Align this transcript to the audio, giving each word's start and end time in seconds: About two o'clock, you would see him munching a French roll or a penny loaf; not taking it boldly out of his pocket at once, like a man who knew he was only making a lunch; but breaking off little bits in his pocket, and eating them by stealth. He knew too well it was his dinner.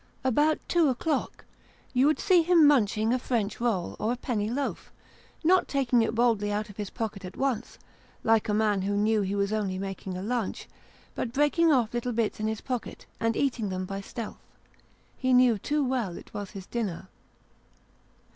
About 0.23 0.57
two 0.67 0.87
o'clock, 0.89 1.45
you 1.93 2.07
would 2.07 2.19
see 2.19 2.41
him 2.41 2.65
munching 2.65 3.13
a 3.13 3.19
French 3.19 3.59
roll 3.61 3.95
or 3.99 4.11
a 4.11 4.15
penny 4.17 4.49
loaf; 4.49 4.91
not 5.43 5.67
taking 5.67 6.01
it 6.01 6.15
boldly 6.15 6.51
out 6.51 6.69
of 6.69 6.77
his 6.77 6.89
pocket 6.89 7.23
at 7.23 7.37
once, 7.37 7.77
like 8.23 8.49
a 8.49 8.53
man 8.55 8.81
who 8.81 8.97
knew 8.97 9.21
he 9.21 9.35
was 9.35 9.53
only 9.53 9.77
making 9.77 10.17
a 10.17 10.23
lunch; 10.23 10.67
but 11.13 11.31
breaking 11.31 11.71
off 11.71 11.93
little 11.93 12.13
bits 12.13 12.39
in 12.39 12.47
his 12.47 12.61
pocket, 12.61 13.05
and 13.19 13.37
eating 13.37 13.69
them 13.69 13.85
by 13.85 14.01
stealth. 14.01 14.41
He 15.19 15.33
knew 15.33 15.59
too 15.59 15.85
well 15.85 16.17
it 16.17 16.33
was 16.33 16.49
his 16.49 16.65
dinner. 16.65 17.07